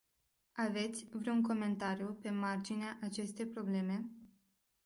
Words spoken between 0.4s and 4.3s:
Aveți vreun comentariu pe marginea acestei probleme?